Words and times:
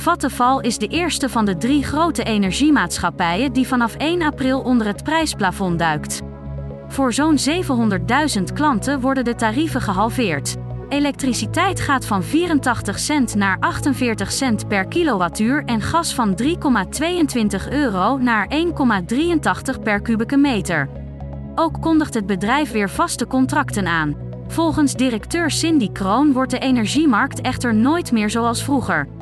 Vattenfall 0.00 0.60
is 0.60 0.78
de 0.78 0.86
eerste 0.86 1.28
van 1.28 1.44
de 1.44 1.56
drie 1.56 1.84
grote 1.84 2.22
energiemaatschappijen 2.22 3.52
die 3.52 3.66
vanaf 3.66 3.94
1 3.94 4.22
april 4.22 4.60
onder 4.60 4.86
het 4.86 5.02
prijsplafond 5.02 5.78
duikt. 5.78 6.20
Voor 6.88 7.12
zo'n 7.12 7.38
700.000 8.38 8.42
klanten 8.54 9.00
worden 9.00 9.24
de 9.24 9.34
tarieven 9.34 9.80
gehalveerd. 9.80 10.56
Elektriciteit 10.88 11.80
gaat 11.80 12.06
van 12.06 12.22
84 12.22 12.98
cent 12.98 13.34
naar 13.34 13.56
48 13.60 14.32
cent 14.32 14.68
per 14.68 14.86
kilowattuur 14.86 15.64
en 15.64 15.80
gas 15.80 16.14
van 16.14 16.42
3,22 16.42 17.68
euro 17.70 18.18
naar 18.18 18.48
1,83 19.74 19.82
per 19.82 20.00
kubieke 20.00 20.36
meter. 20.36 20.88
Ook 21.54 21.80
kondigt 21.80 22.14
het 22.14 22.26
bedrijf 22.26 22.72
weer 22.72 22.90
vaste 22.90 23.26
contracten 23.26 23.86
aan. 23.86 24.16
Volgens 24.48 24.94
directeur 24.94 25.50
Cindy 25.50 25.92
Kroon 25.92 26.32
wordt 26.32 26.50
de 26.50 26.58
energiemarkt 26.58 27.40
echter 27.40 27.74
nooit 27.74 28.12
meer 28.12 28.30
zoals 28.30 28.64
vroeger. 28.64 29.18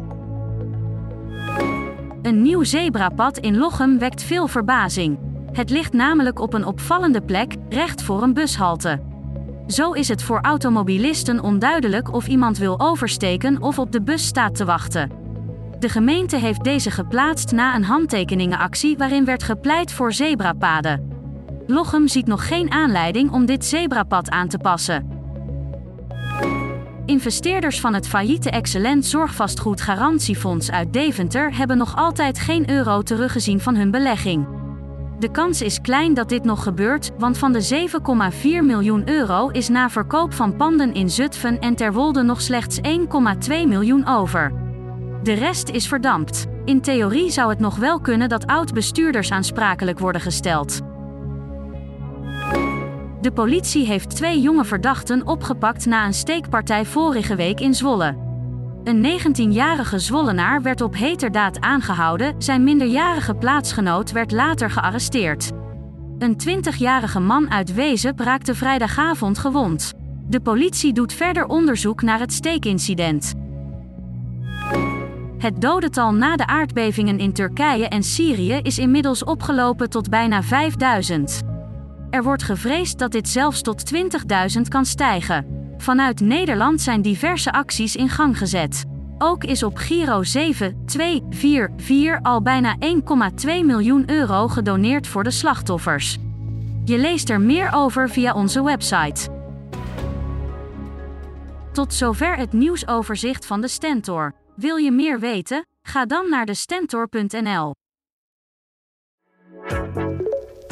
Een 2.28 2.42
nieuw 2.42 2.64
zebrapad 2.64 3.38
in 3.38 3.56
Lochem 3.56 3.98
wekt 3.98 4.23
veel 4.23 4.48
verbazing. 4.48 5.19
Het 5.52 5.70
ligt 5.70 5.92
namelijk 5.92 6.41
op 6.41 6.55
een 6.55 6.64
opvallende 6.64 7.23
plek, 7.23 7.56
recht 7.69 8.02
voor 8.02 8.23
een 8.23 8.34
bushalte. 8.34 9.00
Zo 9.66 9.92
is 9.92 10.08
het 10.08 10.22
voor 10.22 10.41
automobilisten 10.41 11.41
onduidelijk 11.41 12.12
of 12.12 12.27
iemand 12.27 12.58
wil 12.58 12.80
oversteken 12.80 13.62
of 13.62 13.78
op 13.78 13.92
de 13.92 14.03
bus 14.03 14.27
staat 14.27 14.55
te 14.55 14.64
wachten. 14.64 15.11
De 15.78 15.88
gemeente 15.88 16.36
heeft 16.36 16.64
deze 16.64 16.91
geplaatst 16.91 17.53
na 17.53 17.75
een 17.75 17.84
handtekeningenactie 17.84 18.97
waarin 18.97 19.25
werd 19.25 19.42
gepleit 19.42 19.92
voor 19.92 20.12
zebrapaden. 20.12 21.10
Lochem 21.66 22.08
ziet 22.08 22.27
nog 22.27 22.48
geen 22.48 22.70
aanleiding 22.70 23.31
om 23.31 23.47
dit 23.47 23.64
zebrapad 23.64 24.31
aan 24.31 24.48
te 24.48 24.58
passen. 24.58 25.17
Investeerders 27.09 27.81
van 27.81 27.95
het 27.95 28.09
failliete 28.09 28.51
Excellent 28.51 29.06
Zorgvastgoed 29.06 29.81
Garantiefonds 29.81 30.70
uit 30.70 30.92
Deventer 30.92 31.56
hebben 31.56 31.78
nog 31.78 31.97
altijd 31.97 32.39
geen 32.39 32.70
euro 32.70 33.03
teruggezien 33.03 33.61
van 33.61 33.77
hun 33.77 33.91
belegging. 33.91 34.47
De 35.19 35.31
kans 35.31 35.62
is 35.62 35.81
klein 35.81 36.15
dat 36.15 36.28
dit 36.28 36.45
nog 36.45 36.62
gebeurt, 36.62 37.11
want 37.19 37.39
van 37.39 37.53
de 37.53 37.89
7,4 38.33 38.42
miljoen 38.42 39.09
euro 39.09 39.48
is 39.48 39.69
na 39.69 39.91
verkoop 39.91 40.33
van 40.34 40.56
panden 40.56 40.95
in 40.95 41.11
Zutphen 41.11 41.59
en 41.59 41.75
Terwolde 41.75 42.23
nog 42.23 42.41
slechts 42.41 42.78
1,2 42.81 42.89
miljoen 43.48 44.06
over. 44.06 44.53
De 45.22 45.33
rest 45.33 45.69
is 45.69 45.89
verdampt. 45.89 46.47
In 46.65 46.81
theorie 46.81 47.31
zou 47.31 47.50
het 47.50 47.59
nog 47.59 47.77
wel 47.77 48.00
kunnen 48.00 48.28
dat 48.28 48.47
oud-bestuurders 48.47 49.31
aansprakelijk 49.31 49.98
worden 49.98 50.20
gesteld. 50.20 50.81
De 53.20 53.33
politie 53.33 53.86
heeft 53.86 54.16
twee 54.16 54.41
jonge 54.41 54.64
verdachten 54.64 55.27
opgepakt 55.27 55.86
na 55.86 56.06
een 56.06 56.14
steekpartij 56.14 56.84
vorige 56.84 57.34
week 57.34 57.60
in 57.60 57.75
Zwolle. 57.75 58.16
Een 58.84 59.06
19-jarige 59.20 59.98
Zwollenaar 59.98 60.62
werd 60.62 60.80
op 60.80 60.97
heterdaad 60.97 61.60
aangehouden, 61.60 62.34
zijn 62.38 62.64
minderjarige 62.64 63.34
plaatsgenoot 63.34 64.12
werd 64.12 64.33
later 64.33 64.70
gearresteerd. 64.70 65.50
Een 66.19 66.36
20-jarige 66.48 67.20
man 67.20 67.50
uit 67.50 67.75
Wezen 67.75 68.12
raakte 68.16 68.55
vrijdagavond 68.55 69.38
gewond. 69.38 69.92
De 70.28 70.41
politie 70.41 70.92
doet 70.92 71.12
verder 71.12 71.47
onderzoek 71.47 72.03
naar 72.03 72.19
het 72.19 72.32
steekincident. 72.32 73.34
Het 75.38 75.60
dodental 75.60 76.14
na 76.14 76.37
de 76.37 76.47
aardbevingen 76.47 77.19
in 77.19 77.32
Turkije 77.32 77.88
en 77.88 78.03
Syrië 78.03 78.59
is 78.62 78.78
inmiddels 78.78 79.25
opgelopen 79.25 79.91
tot 79.91 80.09
bijna 80.09 80.43
5000. 80.43 81.43
Er 82.10 82.22
wordt 82.22 82.42
gevreesd 82.42 82.98
dat 82.98 83.12
dit 83.12 83.28
zelfs 83.28 83.62
tot 83.62 83.94
20.000 83.94 84.60
kan 84.69 84.84
stijgen. 84.84 85.46
Vanuit 85.76 86.20
Nederland 86.20 86.80
zijn 86.80 87.02
diverse 87.02 87.52
acties 87.52 87.96
in 87.96 88.08
gang 88.08 88.38
gezet. 88.38 88.84
Ook 89.19 89.44
is 89.44 89.62
op 89.62 89.76
Giro 89.76 90.22
7244 90.22 92.22
al 92.22 92.42
bijna 92.42 92.76
1,2 92.80 92.86
miljoen 93.44 94.10
euro 94.10 94.48
gedoneerd 94.48 95.06
voor 95.06 95.24
de 95.24 95.30
slachtoffers. 95.30 96.16
Je 96.84 96.98
leest 96.98 97.30
er 97.30 97.41
meer 97.41 97.70
over 97.74 98.10
via 98.10 98.34
onze 98.34 98.62
website. 98.62 99.28
Tot 101.72 101.94
zover 101.94 102.36
het 102.36 102.52
nieuwsoverzicht 102.52 103.46
van 103.46 103.60
de 103.60 103.69
Stentor. 103.69 104.34
Wil 104.56 104.76
je 104.76 104.90
meer 104.90 105.20
weten? 105.20 105.66
Ga 105.82 106.06
dan 106.06 106.30
naar 106.30 106.46
de 106.46 106.54
Stentor.nl. 106.54 107.75